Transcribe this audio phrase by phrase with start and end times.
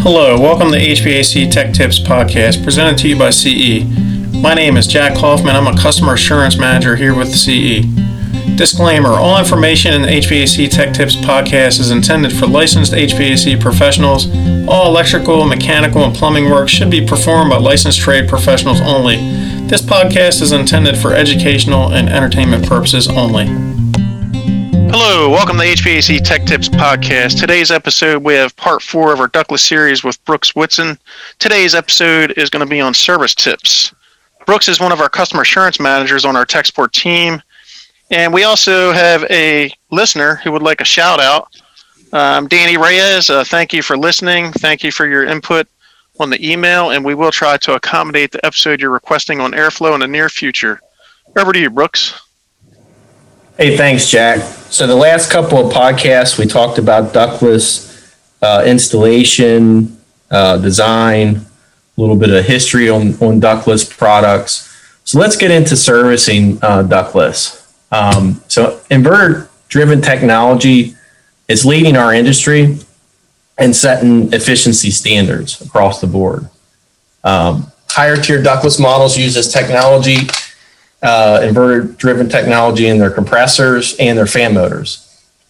[0.00, 3.84] Hello, welcome to HVAC Tech Tips podcast presented to you by CE.
[4.32, 5.56] My name is Jack Hoffman.
[5.56, 7.84] I'm a customer assurance manager here with CE.
[8.56, 14.28] Disclaimer All information in the HVAC Tech Tips podcast is intended for licensed HVAC professionals.
[14.68, 19.16] All electrical, mechanical, and plumbing work should be performed by licensed trade professionals only.
[19.66, 23.67] This podcast is intended for educational and entertainment purposes only.
[24.90, 27.38] Hello, welcome to the HVAC Tech Tips podcast.
[27.38, 30.98] Today's episode, we have part four of our Ductless series with Brooks Whitson.
[31.38, 33.94] Today's episode is going to be on service tips.
[34.46, 37.42] Brooks is one of our customer assurance managers on our tech support team.
[38.10, 41.48] And we also have a listener who would like a shout out.
[42.14, 44.52] Um, Danny Reyes, uh, thank you for listening.
[44.52, 45.68] Thank you for your input
[46.18, 49.92] on the email, and we will try to accommodate the episode you're requesting on Airflow
[49.92, 50.80] in the near future.
[51.36, 52.18] Over to you, Brooks.
[53.58, 54.38] Hey, thanks, Jack.
[54.70, 59.98] So the last couple of podcasts, we talked about ductless uh, installation,
[60.30, 64.66] uh, design, a little bit of history on, on ductless products.
[65.04, 67.74] So let's get into servicing uh, ductless.
[67.90, 70.94] Um, so inverter-driven technology
[71.48, 72.76] is leading our industry
[73.56, 76.46] and setting efficiency standards across the board.
[77.24, 80.28] Um, higher tier ductless models use this technology
[81.02, 85.04] uh, inverter driven technology in their compressors and their fan motors.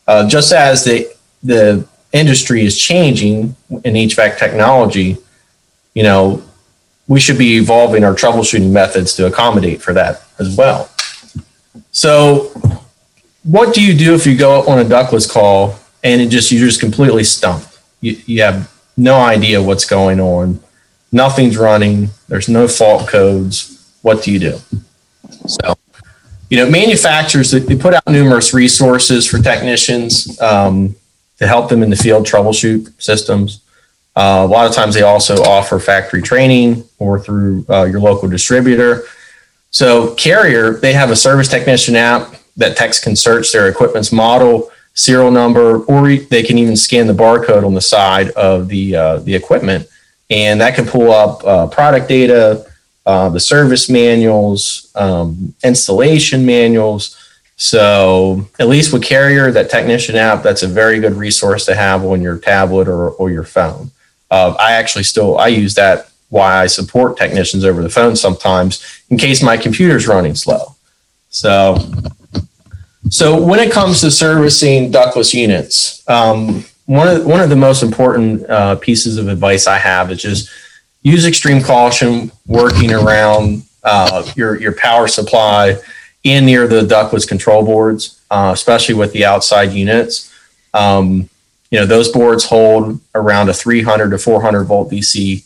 [0.06, 5.18] Uh, just as the, the industry is changing in HVAC technology,
[5.94, 6.42] you know,
[7.06, 10.90] we should be evolving our troubleshooting methods to accommodate for that as well.
[11.90, 12.52] So,
[13.44, 16.66] what do you do if you go on a ductless call and it just you're
[16.66, 17.78] just completely stumped?
[18.00, 20.60] You, you have no idea what's going on.
[21.10, 22.10] Nothing's running.
[22.28, 23.74] There's no fault codes.
[24.02, 24.58] What do you do?
[25.48, 25.74] So,
[26.50, 30.94] you know, manufacturers they put out numerous resources for technicians um,
[31.38, 33.62] to help them in the field troubleshoot systems.
[34.16, 38.28] Uh, a lot of times they also offer factory training or through uh, your local
[38.28, 39.04] distributor.
[39.70, 44.70] So Carrier, they have a service technician app that techs can search their equipment's model,
[44.94, 49.18] serial number, or they can even scan the barcode on the side of the uh,
[49.18, 49.86] the equipment,
[50.30, 52.67] and that can pull up uh, product data,
[53.08, 57.16] uh, the service manuals, um, installation manuals.
[57.56, 62.04] So at least with Carrier, that technician app, that's a very good resource to have
[62.04, 63.92] on your tablet or, or your phone.
[64.30, 68.84] Uh, I actually still I use that why I support technicians over the phone sometimes
[69.08, 70.76] in case my computer's running slow.
[71.30, 71.78] So,
[73.08, 77.82] so when it comes to servicing ductless units, um, one of one of the most
[77.82, 80.50] important uh, pieces of advice I have is just
[81.02, 85.76] use extreme caution working around uh, your your power supply
[86.24, 90.34] in near the ductless control boards, uh, especially with the outside units.
[90.74, 91.28] Um,
[91.70, 95.44] you know those boards hold around a 300 to 400 volt DC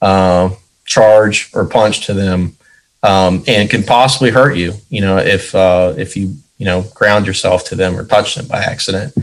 [0.00, 0.50] uh,
[0.84, 2.56] charge or punch to them,
[3.02, 4.74] um, and can possibly hurt you.
[4.90, 8.46] You know if uh, if you you know ground yourself to them or touch them
[8.46, 9.14] by accident.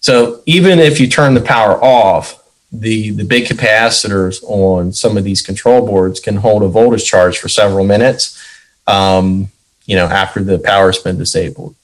[0.00, 2.40] So even if you turn the power off,
[2.72, 7.38] the, the big capacitors on some of these control boards can hold a voltage charge
[7.38, 8.42] for several minutes,
[8.86, 9.48] um,
[9.86, 11.74] you know, after the power's been disabled.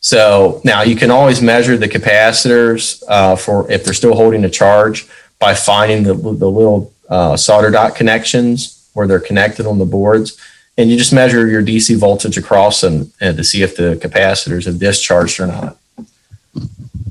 [0.00, 4.50] So now you can always measure the capacitors uh, for if they're still holding a
[4.50, 5.06] charge
[5.38, 10.38] by finding the, the little uh, solder dot connections where they're connected on the boards.
[10.76, 14.64] And you just measure your DC voltage across them and to see if the capacitors
[14.64, 15.76] have discharged or not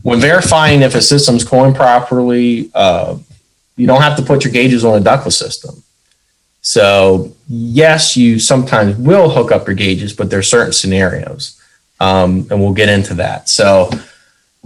[0.04, 3.18] when verifying if a system's coiling properly, uh,
[3.76, 5.84] you don't have to put your gauges on a ductless system.
[6.62, 11.60] So yes, you sometimes will hook up your gauges, but there are certain scenarios,
[12.00, 13.50] um, and we'll get into that.
[13.50, 13.90] So,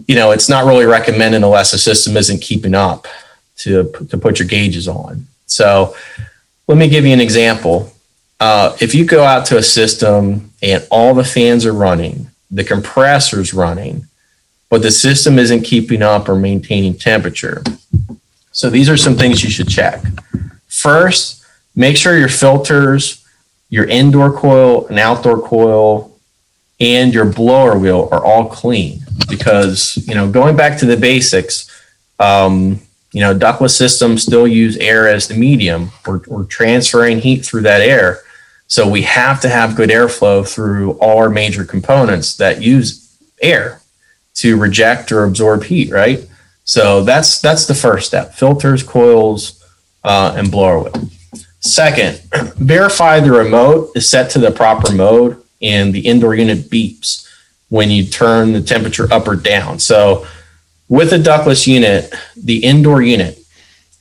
[0.08, 3.08] you know, it's not really recommended unless the system isn't keeping up
[3.58, 5.26] to to put your gauges on.
[5.46, 5.96] So,
[6.68, 7.94] let me give you an example.
[8.42, 12.66] Uh, if you go out to a system and all the fans are running, the
[12.66, 14.06] compressor's running,
[14.70, 17.64] but the system isn't keeping up or maintaining temperature.
[18.52, 20.02] So these are some things you should check.
[20.68, 21.46] First,
[21.76, 23.26] make sure your filters,
[23.70, 26.18] your indoor coil and outdoor coil,
[26.80, 31.72] and your blower wheel are all clean because, you know, going back to the basics,
[32.20, 35.92] um, you know, ductless systems still use air as the medium.
[36.06, 38.20] We're, we're transferring heat through that air.
[38.68, 43.82] So we have to have good airflow through all our major components that use air
[44.36, 46.28] to reject or absorb heat, right?
[46.64, 49.64] So that's that's the first step: filters, coils,
[50.04, 51.10] uh, and blower wheel.
[51.60, 52.22] Second,
[52.58, 57.28] verify the remote is set to the proper mode and the indoor unit beeps
[57.70, 59.80] when you turn the temperature up or down.
[59.80, 60.28] So
[60.88, 63.40] with a ductless unit, the indoor unit,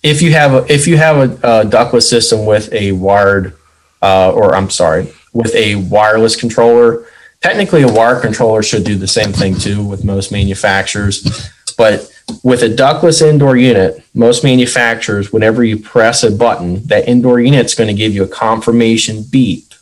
[0.03, 3.57] if you have a, if you have a, a ductless system with a wired,
[4.03, 7.07] uh, or I'm sorry, with a wireless controller,
[7.45, 11.51] technically a wire controller should do the same thing too with most manufacturers.
[11.77, 12.11] But
[12.43, 17.75] with a ductless indoor unit, most manufacturers, whenever you press a button, that indoor unit's
[17.75, 19.75] going to give you a confirmation beep,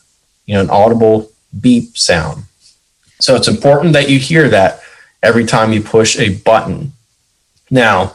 [0.45, 1.31] you know, an audible
[1.61, 2.43] beep sound.
[3.21, 4.81] So it's important that you hear that
[5.23, 6.95] every time you push a button.
[7.71, 8.13] Now,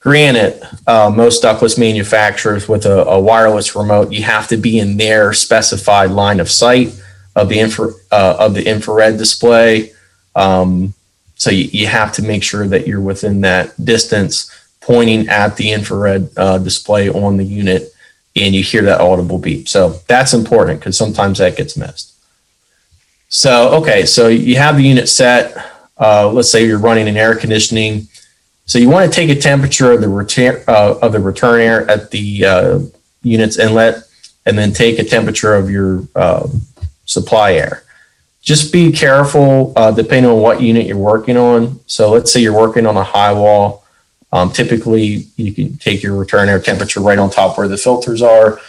[0.00, 4.98] granted, uh, most ductless manufacturers with a, a, wireless remote, you have to be in
[4.98, 6.92] their specified line of sight
[7.34, 9.92] of the infra, uh, of the infrared display.
[10.34, 10.94] Um,
[11.34, 14.50] so you, you have to make sure that you're within that distance
[14.80, 17.92] pointing at the infrared uh, display on the unit
[18.34, 19.68] and you hear that audible beep.
[19.68, 22.14] So that's important because sometimes that gets missed.
[23.28, 25.56] So, okay, so you have the unit set.
[25.98, 28.08] Uh, let's say you're running an air conditioning.
[28.66, 31.88] So you want to take a temperature of the return uh, of the return air
[31.90, 32.78] at the uh,
[33.22, 34.04] unit's inlet,
[34.46, 36.48] and then take a temperature of your uh,
[37.04, 37.84] supply air
[38.42, 41.80] just be careful uh, depending on what unit you're working on.
[41.86, 43.84] So let's say you're working on a high wall.
[44.32, 48.20] Um, typically, you can take your return air temperature right on top where the filters
[48.20, 48.60] are.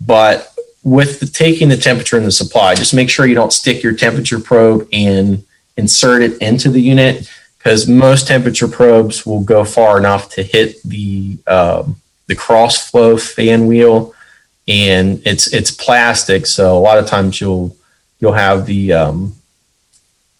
[0.00, 0.54] But
[0.84, 3.94] with the, taking the temperature in the supply, just make sure you don't stick your
[3.94, 5.42] temperature probe and
[5.76, 7.28] insert it into the unit
[7.58, 11.96] because most temperature probes will go far enough to hit the um,
[12.28, 14.14] the cross flow fan wheel,
[14.68, 17.76] and it's it's plastic, so a lot of times you'll
[18.18, 19.34] you'll have the um,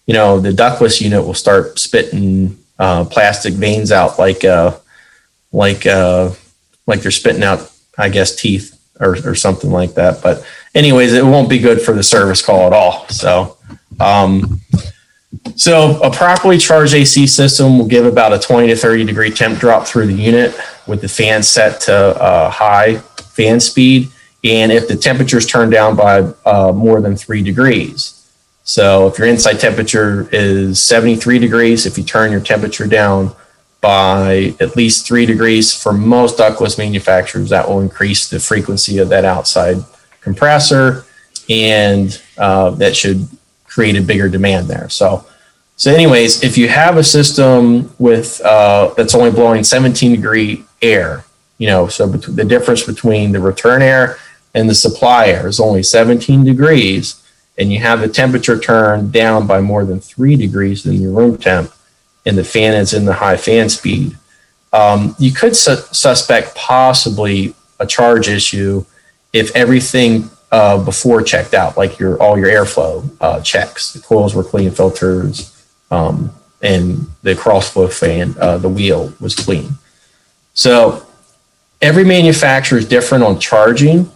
[0.06, 4.76] you know the ductless unit will start spitting uh, plastic vanes out like uh,
[5.52, 6.30] like uh,
[6.86, 10.22] like they're spitting out I guess teeth or, or something like that.
[10.22, 10.44] But
[10.74, 13.06] anyways, it won't be good for the service call at all.
[13.08, 13.56] So
[14.00, 14.60] um,
[15.54, 19.58] so a properly charged AC system will give about a 20 to 30 degree temp
[19.58, 24.08] drop through the unit with the fan set to uh, high fan speed
[24.46, 28.12] and if the temperature is turned down by uh, more than three degrees.
[28.62, 33.34] So if your inside temperature is 73 degrees, if you turn your temperature down
[33.80, 39.08] by at least three degrees for most ductless manufacturers, that will increase the frequency of
[39.08, 39.76] that outside
[40.20, 41.04] compressor,
[41.48, 43.28] and uh, that should
[43.64, 44.88] create a bigger demand there.
[44.88, 45.24] So,
[45.76, 51.24] so anyways, if you have a system with uh, that's only blowing 17 degree air,
[51.58, 54.18] you know, so the difference between the return air
[54.56, 57.22] and the supply air is only 17 degrees
[57.58, 61.38] and you have the temperature turned down by more than three degrees than your room
[61.38, 61.70] temp
[62.26, 64.18] and the fan is in the high fan speed,
[64.72, 68.84] um, you could su- suspect possibly a charge issue
[69.32, 74.34] if everything uh, before checked out, like your all your airflow uh, checks, the coils
[74.34, 76.32] were clean, filters, um,
[76.62, 79.70] and the crossflow fan, uh, the wheel was clean.
[80.54, 81.06] So
[81.80, 84.10] every manufacturer is different on charging.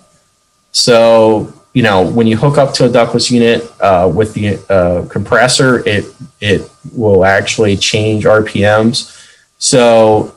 [0.72, 5.06] So, you know, when you hook up to a ductless unit uh, with the uh,
[5.08, 6.04] compressor, it
[6.40, 9.16] it will actually change RPMs.
[9.58, 10.34] So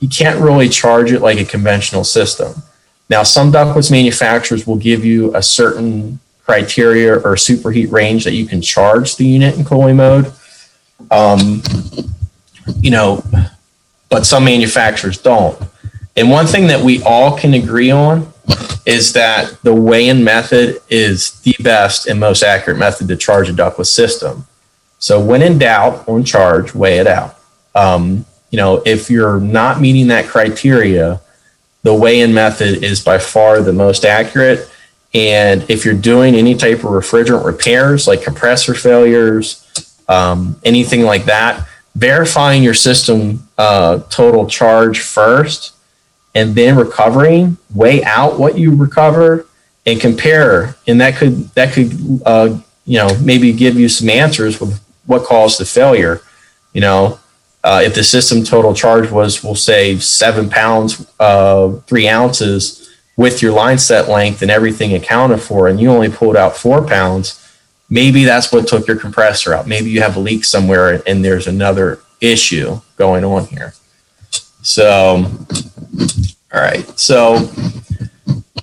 [0.00, 2.62] you can't really charge it like a conventional system.
[3.08, 8.46] Now, some ductless manufacturers will give you a certain criteria or superheat range that you
[8.46, 10.32] can charge the unit in cooling mode.
[11.10, 11.62] Um,
[12.80, 13.24] you know,
[14.08, 15.60] but some manufacturers don't.
[16.16, 18.32] And one thing that we all can agree on
[18.86, 23.52] is that the weigh-in method is the best and most accurate method to charge a
[23.52, 24.46] ductless system.
[24.98, 27.38] So when in doubt on charge, weigh it out.
[27.74, 31.20] Um, you know, if you're not meeting that criteria,
[31.82, 34.70] the weigh-in method is by far the most accurate.
[35.12, 39.62] And if you're doing any type of refrigerant repairs, like compressor failures,
[40.08, 45.75] um, anything like that, verifying your system uh, total charge first
[46.36, 49.46] and then recovering, weigh out what you recover
[49.86, 50.76] and compare.
[50.86, 55.24] And that could that could uh, you know maybe give you some answers with what
[55.24, 56.20] caused the failure.
[56.74, 57.18] You know,
[57.64, 63.40] uh, if the system total charge was, we'll say, seven pounds, uh, three ounces with
[63.40, 67.42] your line set length and everything accounted for, and you only pulled out four pounds,
[67.88, 69.66] maybe that's what took your compressor out.
[69.66, 73.72] Maybe you have a leak somewhere and there's another issue going on here.
[74.60, 75.24] So,
[76.52, 76.86] all right.
[76.98, 77.50] So,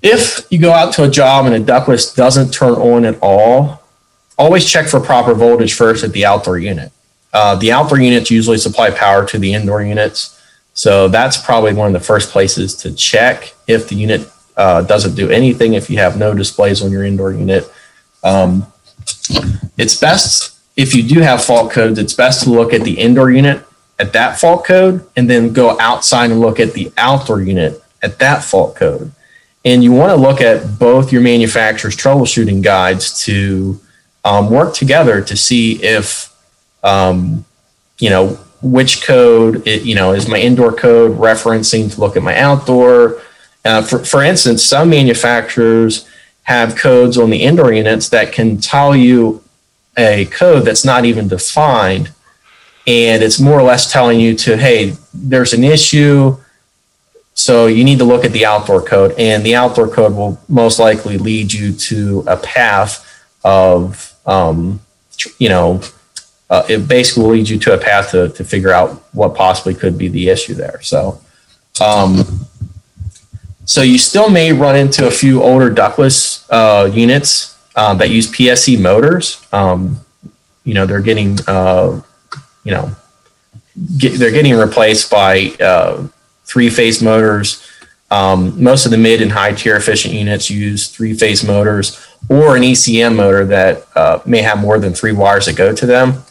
[0.02, 3.82] if you go out to a job and a ductless doesn't turn on at all,
[4.38, 6.92] always check for proper voltage first at the outdoor unit.
[7.32, 10.40] Uh, the outdoor units usually supply power to the indoor units.
[10.74, 15.16] So that's probably one of the first places to check if the unit uh, doesn't
[15.16, 17.72] do anything, if you have no displays on your indoor unit.
[18.24, 18.68] Um,
[19.78, 23.32] it's best, if you do have fault codes, it's best to look at the indoor
[23.32, 23.64] unit
[24.04, 28.20] at that fault code and then go outside and look at the outdoor unit at
[28.20, 29.12] that fault code.
[29.64, 33.80] And you want to look at both your manufacturer's troubleshooting guides to
[34.26, 36.36] um, work together to see if,
[36.84, 37.46] um,
[37.98, 42.24] you know, which code, it, you know, is my indoor code referencing to look at
[42.24, 43.22] my outdoor.
[43.64, 46.06] Uh, for, for instance, some manufacturers
[46.44, 49.42] have codes on the indoor units that can tell you
[49.98, 52.12] a code that's not even defined.
[52.86, 56.38] And it's more or less telling you to, hey, there's an issue
[57.34, 60.80] so you need to look at the outdoor code, and the outdoor code will most
[60.80, 63.06] likely lead you to a path
[63.44, 64.80] of, um,
[65.40, 65.82] you know,
[66.50, 69.74] uh, it basically will lead you to a path to, to figure out what possibly
[69.74, 70.80] could be the issue there.
[70.82, 71.20] So,
[71.82, 72.46] um,
[73.66, 78.30] so you still may run into a few older ductless uh, units uh, that use
[78.30, 79.44] PSC motors.
[79.52, 80.00] Um,
[80.64, 82.02] you know, they're getting, uh,
[82.64, 82.96] you know,
[83.98, 86.08] get, they're getting replaced by uh,
[86.46, 87.68] three phase motors.
[88.12, 92.56] Um, most of the mid and high tier efficient units use three phase motors or
[92.56, 96.24] an ECM motor that uh, may have more than three wires that go to them.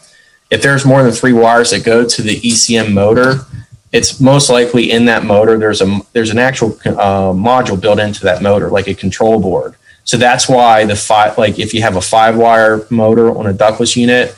[0.49, 3.45] If there's more than three wires that go to the ECM motor,
[3.91, 5.57] it's most likely in that motor.
[5.57, 9.75] There's a there's an actual uh, module built into that motor, like a control board.
[10.03, 13.53] So that's why the five, like if you have a five wire motor on a
[13.53, 14.35] ductless unit,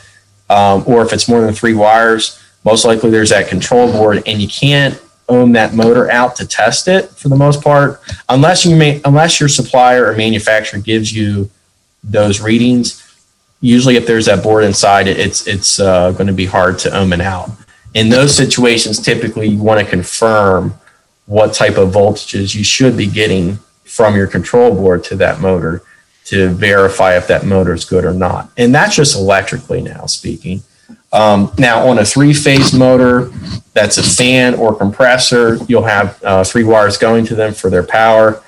[0.48, 4.40] um, or if it's more than three wires, most likely there's that control board, and
[4.40, 8.76] you can't ohm that motor out to test it for the most part, unless you
[8.76, 11.50] may, unless your supplier or manufacturer gives you
[12.02, 13.02] those readings.
[13.60, 17.12] Usually, if there's that board inside, it's it's uh, going to be hard to ohm
[17.12, 17.50] it out.
[17.94, 20.74] In those situations, typically you want to confirm
[21.26, 25.82] what type of voltages you should be getting from your control board to that motor
[26.26, 28.50] to verify if that motor is good or not.
[28.56, 30.62] And that's just electrically now speaking.
[31.12, 33.30] Um, now, on a three phase motor,
[33.74, 37.84] that's a fan or compressor, you'll have uh, three wires going to them for their
[37.84, 38.42] power.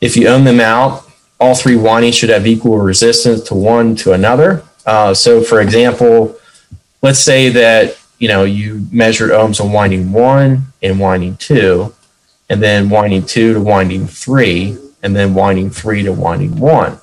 [0.00, 1.04] If you ohm them out,
[1.40, 4.62] all three windings should have equal resistance to one to another.
[4.86, 6.36] Uh, so, for example,
[7.02, 11.94] let's say that you know you measured ohms on winding one and winding two,
[12.48, 16.98] and then winding two to winding three, and then winding three to winding one.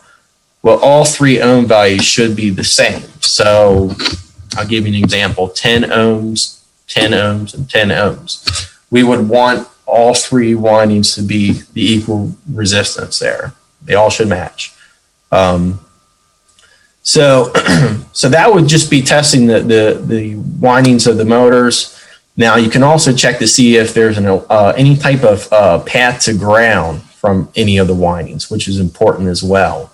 [0.66, 3.04] Well, all three ohm values should be the same.
[3.22, 3.92] So
[4.58, 8.74] I'll give you an example 10 ohms, 10 ohms, and 10 ohms.
[8.90, 13.54] We would want all three windings to be the equal resistance there.
[13.84, 14.74] They all should match.
[15.32, 15.86] Um,
[17.04, 17.54] so,
[18.12, 22.04] so that would just be testing the, the, the windings of the motors.
[22.38, 25.84] Now you can also check to see if there's an, uh, any type of uh,
[25.84, 29.92] path to ground from any of the windings, which is important as well.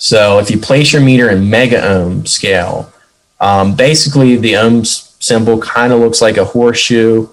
[0.00, 2.90] So if you place your meter in mega ohm scale,
[3.38, 7.28] um, basically, the ohms symbol kind of looks like a horseshoe,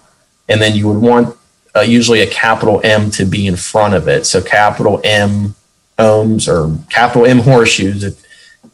[0.50, 1.36] and then you would want
[1.76, 4.26] uh, usually a capital M to be in front of it.
[4.26, 5.56] So capital M
[5.98, 8.22] ohms or capital M horseshoes, if,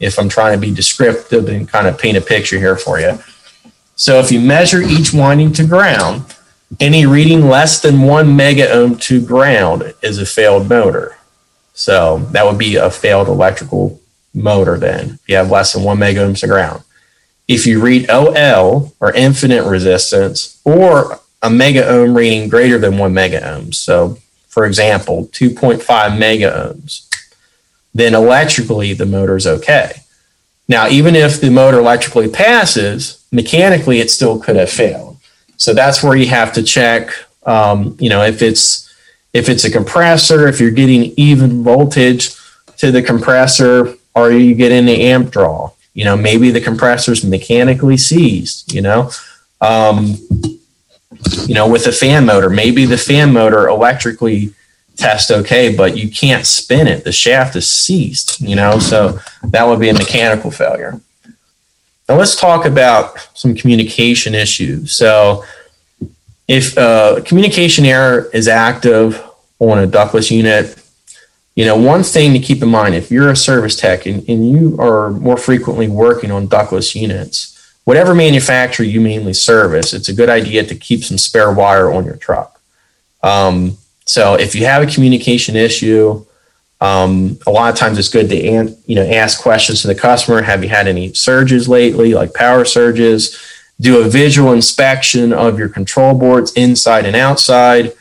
[0.00, 3.16] if I'm trying to be descriptive and kind of paint a picture here for you.
[3.94, 6.34] So if you measure each winding to ground,
[6.80, 11.16] any reading less than one mega ohm to ground is a failed motor.
[11.74, 14.00] So that would be a failed electrical
[14.32, 15.18] motor then.
[15.22, 16.82] If you have less than one mega ohms to ground
[17.48, 23.12] if you read OL or infinite resistance or a mega ohm reading greater than one
[23.12, 23.74] mega ohms.
[23.74, 27.08] So, for example, 2.5 mega ohms,
[27.92, 30.00] then electrically the motor is okay.
[30.68, 35.18] Now, even if the motor electrically passes, mechanically it still could have failed.
[35.58, 37.10] So that's where you have to check.
[37.44, 38.83] Um, you know, if it's
[39.34, 42.34] if it's a compressor, if you're getting even voltage
[42.78, 47.96] to the compressor, or you getting the amp draw you know, maybe the compressor's mechanically
[47.96, 49.10] seized, you know.
[49.60, 50.16] Um,
[51.46, 54.52] you know, with a fan motor, maybe the fan motor electrically
[54.96, 57.04] tests okay, but you can't spin it.
[57.04, 61.00] The shaft is seized, you know, so that would be a mechanical failure.
[62.08, 64.92] Now let's talk about some communication issues.
[64.92, 65.44] So
[66.48, 69.22] if uh, communication error is active
[69.58, 70.78] on a ductless unit,
[71.54, 74.50] you know, one thing to keep in mind if you're a service tech and, and
[74.50, 80.14] you are more frequently working on ductless units, whatever manufacturer you mainly service, it's a
[80.14, 82.60] good idea to keep some spare wire on your truck.
[83.22, 86.26] Um, so if you have a communication issue,
[86.80, 89.94] um, a lot of times it's good to an, you know ask questions to the
[89.94, 90.42] customer.
[90.42, 93.40] Have you had any surges lately, like power surges?
[93.84, 97.92] Do a visual inspection of your control boards inside and outside.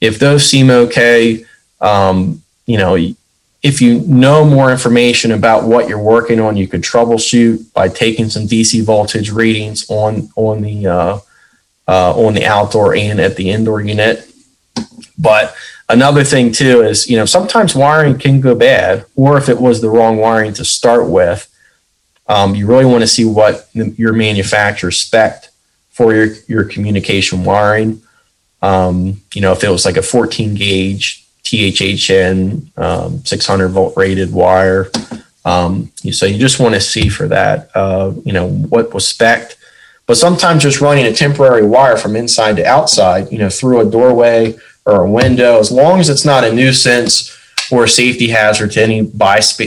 [0.00, 1.44] If those seem okay,
[1.80, 2.96] um, you know,
[3.62, 8.30] if you know more information about what you're working on, you could troubleshoot by taking
[8.30, 11.18] some DC voltage readings on on the uh,
[11.86, 14.30] uh, on the outdoor and at the indoor unit.
[15.18, 15.54] But
[15.88, 19.80] another thing too is you know sometimes wiring can go bad, or if it was
[19.80, 21.46] the wrong wiring to start with,
[22.28, 25.48] um, you really want to see what the, your manufacturer spec
[25.90, 28.02] for your your communication wiring.
[28.62, 34.32] Um, you know, if it was like a 14 gauge THHN um, 600 volt rated
[34.32, 34.90] wire.
[35.44, 39.56] Um, so you just want to see for that, uh, you know, what was spec
[40.06, 43.90] but sometimes just running a temporary wire from inside to outside, you know, through a
[43.90, 47.36] doorway or a window, as long as it's not a nuisance
[47.72, 49.00] or a safety hazard to any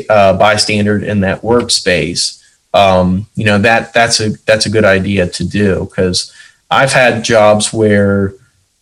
[0.10, 2.39] uh, bystander in that workspace,
[2.74, 6.34] um, you know, that that's a that's a good idea to do because
[6.70, 8.34] I've had jobs where,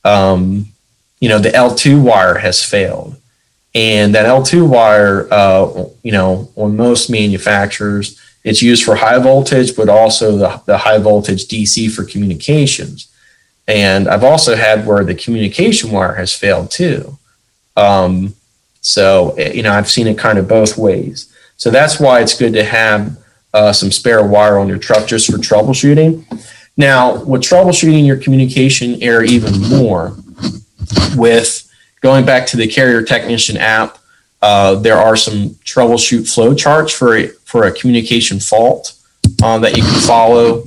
[0.04, 0.68] um,
[1.20, 3.16] you know, the L2 wire has failed.
[3.74, 9.76] And that L2 wire, uh, you know, on most manufacturers, it's used for high voltage,
[9.76, 13.08] but also the, the high voltage DC for communications.
[13.68, 17.18] And I've also had where the communication wire has failed too.
[17.76, 18.36] Um,
[18.82, 21.32] so, eh, you know, I've seen it kind of both ways.
[21.58, 23.18] So that's why it's good to have
[23.54, 26.26] uh, some spare wire on your truck just for troubleshooting.
[26.76, 30.16] Now, with troubleshooting your communication area even more,
[31.16, 31.70] with
[32.02, 33.98] going back to the carrier technician app,
[34.42, 38.94] uh, there are some troubleshoot flow charts for a, for a communication fault
[39.44, 40.64] um, that you can follow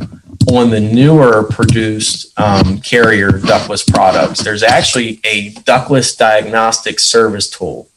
[0.48, 4.42] on the newer produced um, carrier ductless products.
[4.42, 7.88] There's actually a ductless diagnostic service tool,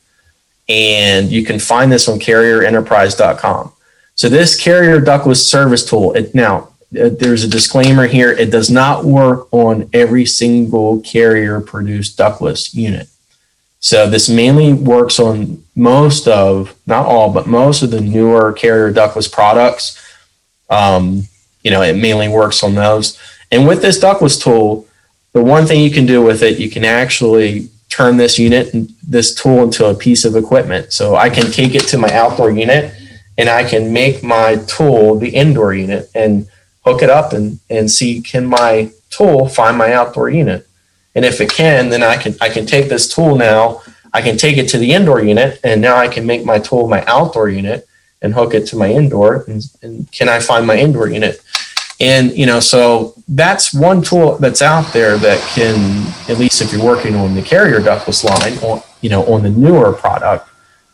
[0.69, 3.73] and you can find this on carrierenterprise.com.
[4.15, 8.31] So this carrier ductless service tool, it now uh, there's a disclaimer here.
[8.31, 13.07] It does not work on every single carrier produced ductless unit.
[13.79, 18.91] So this mainly works on most of, not all, but most of the newer carrier
[18.91, 19.99] ductless products.
[20.69, 21.23] Um,
[21.63, 23.19] you know, it mainly works on those.
[23.51, 24.87] And with this ductless tool,
[25.33, 29.35] the one thing you can do with it, you can actually turn this unit, this
[29.35, 30.93] tool into a piece of equipment.
[30.93, 32.93] So I can take it to my outdoor unit
[33.37, 36.47] and I can make my tool the indoor unit and
[36.85, 40.67] hook it up and, and see can my tool find my outdoor unit.
[41.15, 43.81] And if it can, then I can I can take this tool now.
[44.13, 46.87] I can take it to the indoor unit, and now I can make my tool
[46.87, 47.87] my outdoor unit
[48.21, 49.43] and hook it to my indoor.
[49.47, 51.43] And, and can I find my indoor unit?
[51.99, 56.73] And you know, so that's one tool that's out there that can, at least if
[56.73, 60.49] you're working on the carrier ductless line, or you know, on the newer product,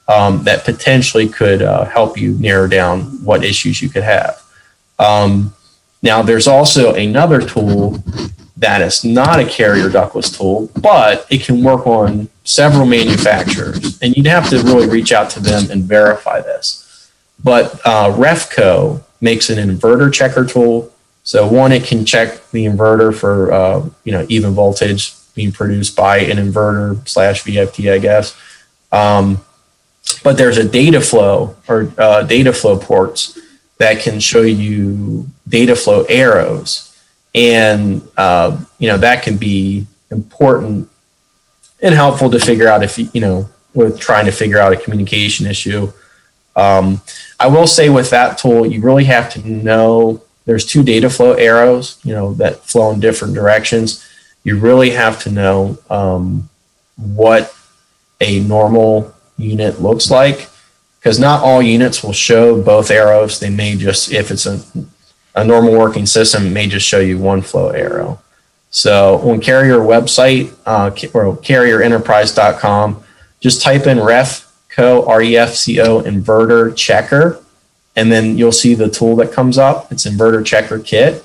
[0.09, 4.41] um, that potentially could uh, help you narrow down what issues you could have.
[4.97, 5.53] Um,
[6.01, 8.03] now, there's also another tool
[8.57, 14.01] that is not a carrier ductless tool, but it can work on several manufacturers.
[14.01, 17.11] And you'd have to really reach out to them and verify this.
[17.41, 20.91] But uh, Refco makes an inverter checker tool.
[21.23, 25.95] So one, it can check the inverter for uh, you know even voltage being produced
[25.95, 28.35] by an inverter slash VFD, I guess.
[28.91, 29.39] Um,
[30.23, 33.39] but there's a data flow or uh, data flow ports
[33.77, 36.89] that can show you data flow arrows
[37.35, 40.89] and uh, you know that can be important
[41.81, 45.45] and helpful to figure out if you know with trying to figure out a communication
[45.45, 45.91] issue.
[46.55, 47.01] Um,
[47.39, 51.33] I will say with that tool, you really have to know there's two data flow
[51.33, 54.05] arrows, you know, that flow in different directions.
[54.43, 56.49] You really have to know um,
[56.97, 57.55] what
[58.19, 60.49] a normal unit looks like
[60.99, 63.39] because not all units will show both arrows.
[63.39, 64.59] They may just, if it's a
[65.35, 68.19] a normal working system may just show you one flow arrow.
[68.71, 73.03] So on carrier website uh, or carrierenterprise.com,
[73.39, 77.43] just type in refco, R-E-F-C-O inverter checker,
[77.95, 79.91] and then you'll see the tool that comes up.
[79.91, 81.23] It's inverter checker kit.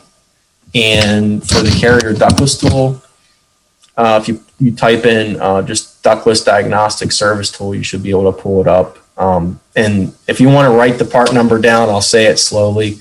[0.75, 3.03] And for the carrier ductless tool,
[3.97, 8.11] uh, if you, you type in uh, just ductless diagnostic service tool, you should be
[8.11, 8.99] able to pull it up.
[9.19, 12.99] Um, and if you want to write the part number down, I'll say it slowly.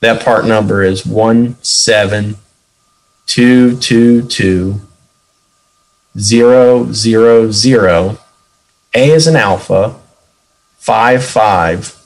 [0.00, 2.36] That part number is one seven
[3.26, 4.80] two two two
[6.18, 8.18] zero zero zero.
[8.94, 9.98] A is an alpha
[10.78, 11.96] five five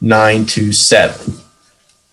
[0.00, 1.34] nine two seven.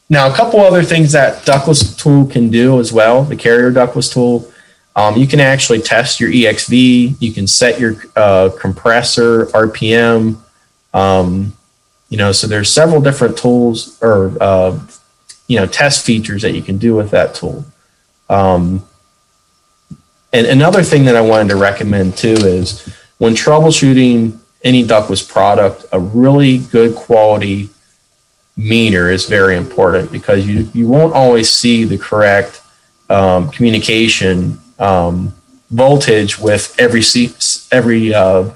[0.09, 3.23] Now, a couple other things that ductless tool can do as well.
[3.23, 4.49] The carrier ductless tool.
[4.95, 7.15] Um, you can actually test your EXV.
[7.19, 10.37] You can set your uh, compressor RPM.
[10.93, 11.53] Um,
[12.09, 14.79] you know, so there's several different tools or uh,
[15.47, 17.65] you know test features that you can do with that tool.
[18.29, 18.85] Um,
[20.31, 25.85] and another thing that I wanted to recommend too is when troubleshooting any ductless product,
[25.91, 27.69] a really good quality
[28.55, 32.61] meter is very important because you, you won't always see the correct
[33.09, 35.33] um, communication um,
[35.69, 37.01] voltage with every
[37.71, 38.51] every uh,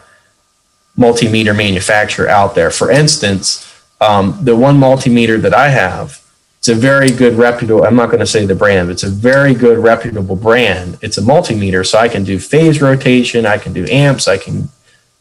[0.97, 2.71] multimeter manufacturer out there.
[2.71, 3.63] For instance,
[4.01, 6.21] um, the one multimeter that I have,
[6.59, 7.83] it's a very good reputable.
[7.83, 10.97] I'm not going to say the brand, but it's a very good reputable brand.
[11.01, 14.69] It's a multimeter, so I can do phase rotation, I can do amps, I can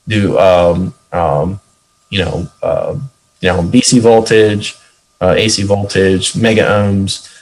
[0.09, 1.61] do um, um,
[2.11, 2.97] you know uh,
[3.41, 4.77] you know DC voltage,
[5.21, 7.33] uh, AC voltage, mega ohms.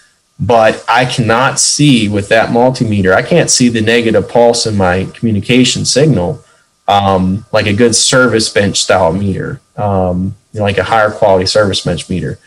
[0.40, 3.14] But I cannot see with that multimeter.
[3.14, 6.44] I can't see the negative pulse in my communication signal
[6.88, 11.46] um, like a good service bench style meter, um, you know, like a higher quality
[11.46, 12.38] service bench meter.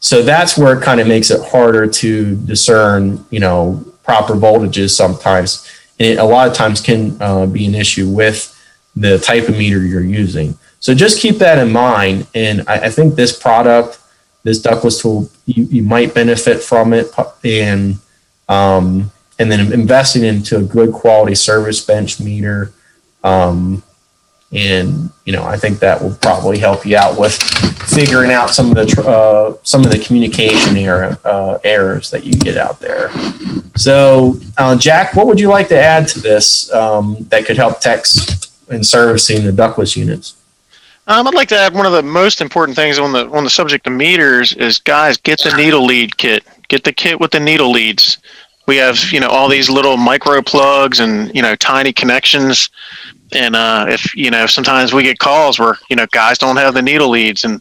[0.00, 4.90] So that's where it kind of makes it harder to discern, you know, proper voltages
[4.90, 5.68] sometimes.
[5.98, 8.50] And it a lot of times can uh, be an issue with
[8.96, 10.58] the type of meter you're using.
[10.80, 12.26] So just keep that in mind.
[12.34, 13.98] And I, I think this product,
[14.44, 17.10] this ductless tool, you, you might benefit from it.
[17.44, 17.98] And
[18.48, 22.72] um, and then investing into a good quality service bench meter
[23.24, 23.82] um,
[24.52, 27.32] and you know, I think that will probably help you out with
[27.92, 32.56] figuring out some of the uh, some of the communication uh, errors that you get
[32.56, 33.10] out there.
[33.76, 37.80] So, uh, Jack, what would you like to add to this um, that could help
[37.80, 40.36] techs in servicing the ductless units?
[41.06, 43.50] Um, I'd like to add one of the most important things on the on the
[43.50, 46.44] subject of meters is guys get the needle lead kit.
[46.68, 48.18] Get the kit with the needle leads.
[48.66, 52.70] We have you know all these little micro plugs and you know tiny connections
[53.34, 56.74] and uh, if you know, sometimes we get calls where you know guys don't have
[56.74, 57.60] the needle leads, and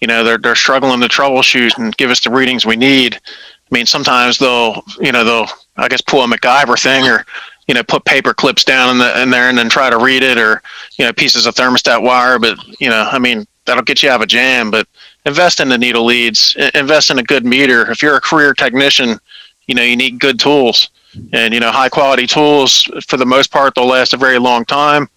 [0.00, 3.14] you know they're they're struggling to troubleshoot and give us the readings we need.
[3.14, 7.24] I mean, sometimes they'll you know they'll I guess pull a MacGyver thing or
[7.68, 10.22] you know put paper clips down in, the, in there and then try to read
[10.22, 10.62] it or
[10.98, 12.38] you know pieces of thermostat wire.
[12.38, 14.70] But you know, I mean, that'll get you out of a jam.
[14.70, 14.86] But
[15.26, 16.56] invest in the needle leads.
[16.74, 17.90] Invest in a good meter.
[17.90, 19.18] If you're a career technician,
[19.66, 20.90] you know you need good tools
[21.32, 24.64] and you know high quality tools for the most part they'll last a very long
[24.64, 25.08] time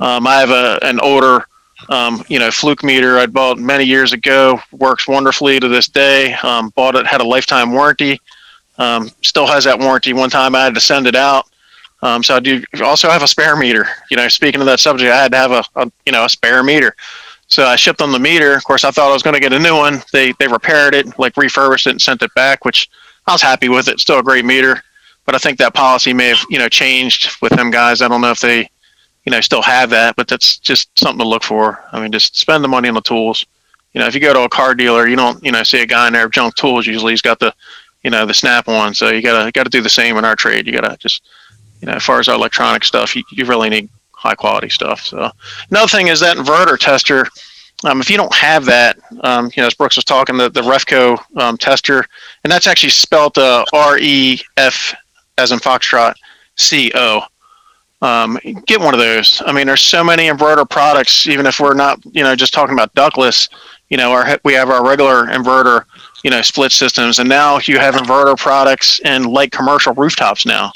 [0.00, 1.46] um, i have a an older
[1.90, 6.34] um, you know fluke meter i bought many years ago works wonderfully to this day
[6.42, 8.20] um, bought it had a lifetime warranty
[8.78, 11.46] um, still has that warranty one time i had to send it out
[12.02, 15.12] um, so i do also have a spare meter you know speaking of that subject
[15.12, 16.94] i had to have a, a you know a spare meter
[17.50, 18.52] so I shipped them the meter.
[18.56, 20.02] Of course, I thought I was going to get a new one.
[20.12, 22.90] They they repaired it, like refurbished it, and sent it back, which
[23.26, 24.00] I was happy with it.
[24.00, 24.82] Still a great meter
[25.28, 28.00] but I think that policy may have you know changed with them guys.
[28.00, 28.60] I don't know if they
[29.26, 31.84] you know still have that, but that's just something to look for.
[31.92, 33.44] I mean, just spend the money on the tools.
[33.92, 35.86] You know, if you go to a car dealer, you don't you know see a
[35.86, 36.86] guy in there with junk tools.
[36.86, 37.54] Usually, he's got the
[38.04, 38.94] you know the snap on.
[38.94, 40.66] So you gotta got to do the same in our trade.
[40.66, 41.20] You gotta just
[41.80, 45.00] you know as far as our electronic stuff, you, you really need high quality stuff.
[45.02, 45.30] So
[45.70, 47.26] another thing is that inverter tester.
[47.84, 50.62] Um, if you don't have that, um, you know, as Brooks was talking, the, the
[50.62, 52.04] Refco um, tester,
[52.42, 54.94] and that's actually spelled uh, R E F
[55.38, 56.14] as in Foxtrot,
[56.58, 57.22] CO.
[58.02, 59.42] Um, get one of those.
[59.46, 61.26] I mean, there's so many inverter products.
[61.28, 63.48] Even if we're not, you know, just talking about ductless,
[63.90, 65.84] you know, our we have our regular inverter,
[66.24, 70.72] you know, split systems, and now you have inverter products in light commercial rooftops now.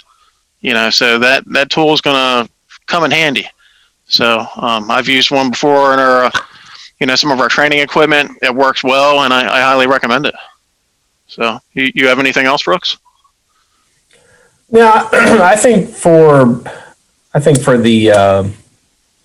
[0.63, 2.51] You know, so that that tool is going to
[2.87, 3.47] come in handy.
[4.07, 6.31] So um, I've used one before in our, uh,
[7.01, 8.39] you know, some of our training equipment.
[8.43, 10.35] It works well, and I, I highly recommend it.
[11.27, 12.99] So, you, you have anything else, Brooks?
[14.71, 16.63] Yeah, I think for
[17.35, 18.49] I think for the uh,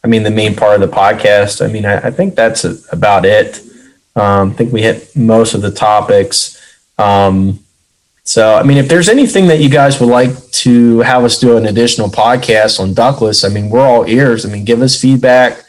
[0.04, 1.64] I mean the main part of the podcast.
[1.64, 3.62] I mean I, I think that's about it.
[4.16, 6.62] Um, I think we hit most of the topics.
[6.98, 7.60] Um,
[8.28, 11.56] so I mean, if there's anything that you guys would like to have us do
[11.56, 14.46] an additional podcast on ductless, I mean, we're all ears.
[14.46, 15.64] I mean, give us feedback.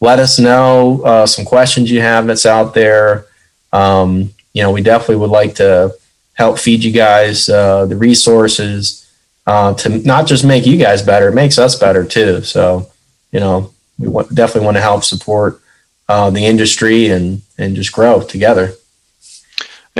[0.00, 3.26] Let us know uh, some questions you have that's out there.
[3.72, 5.94] Um, you know, we definitely would like to
[6.34, 9.08] help feed you guys uh, the resources
[9.46, 12.42] uh, to not just make you guys better, it makes us better too.
[12.42, 12.90] So,
[13.30, 15.60] you know, we definitely want to help support
[16.08, 18.72] uh, the industry and and just grow together.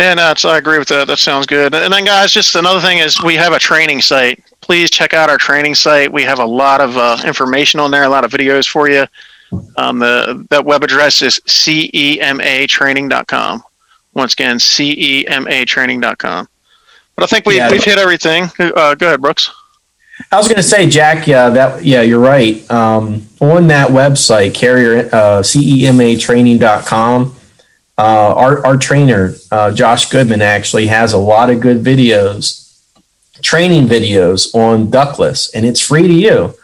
[0.01, 1.07] Yeah, no, I agree with that.
[1.09, 1.75] That sounds good.
[1.75, 4.43] And then, guys, just another thing is we have a training site.
[4.63, 6.11] Please check out our training site.
[6.11, 9.05] We have a lot of uh, information on there, a lot of videos for you.
[9.77, 13.63] Um, the that web address is cematraining.com.
[14.15, 16.49] Once again, cematraining.com.
[17.17, 17.71] But I think we, yeah.
[17.71, 18.45] we've hit everything.
[18.59, 19.51] Uh, go ahead, Brooks.
[20.33, 21.27] I was going to say, Jack.
[21.27, 21.85] Yeah, that.
[21.85, 22.71] Yeah, you're right.
[22.71, 27.37] Um, on that website, carrier uh, cematraining.com,
[28.01, 32.81] uh, our our trainer uh, Josh Goodman actually has a lot of good videos,
[33.43, 36.55] training videos on ductless, and it's free to you.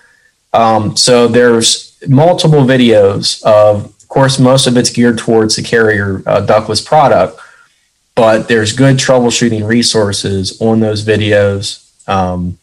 [0.52, 6.22] Um, so there's multiple videos of, of course, most of it's geared towards the carrier
[6.26, 7.38] uh, ductless product
[8.16, 11.84] but there's good troubleshooting resources on those videos.
[12.08, 12.58] Um,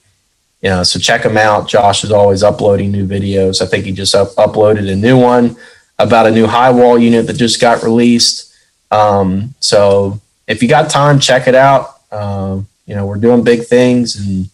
[0.62, 1.70] so check them out.
[1.70, 3.62] Josh is always uploading new videos.
[3.62, 5.56] I think he just up- uploaded a new one
[6.00, 8.53] about a new high wall unit that just got released.
[8.93, 11.99] Um, so if you got time, check it out.
[12.12, 14.49] Um, you know, we're doing big things and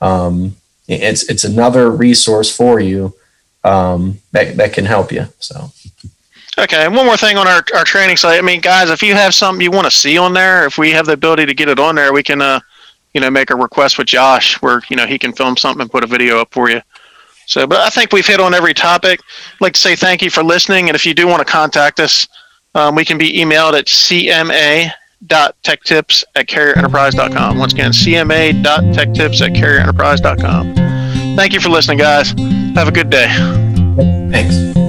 [0.00, 0.56] um,
[0.88, 3.14] it's it's another resource for you
[3.62, 5.26] um, that, that can help you.
[5.38, 5.70] So
[6.56, 8.38] Okay, and one more thing on our, our training site.
[8.38, 10.92] I mean, guys, if you have something you want to see on there, if we
[10.92, 12.60] have the ability to get it on there, we can, uh,
[13.12, 15.90] you know, make a request with Josh where you know he can film something and
[15.90, 16.80] put a video up for you.
[17.46, 19.20] So, but I think we've hit on every topic.
[19.54, 21.98] I'd like to say thank you for listening, and if you do want to contact
[21.98, 22.28] us,
[22.74, 27.58] um, we can be emailed at cma.techtips at carrierenterprise.com.
[27.58, 30.74] Once again, cma.techtips at carrierenterprise.com.
[31.36, 32.30] Thank you for listening, guys.
[32.74, 33.26] Have a good day.
[34.30, 34.83] thanks.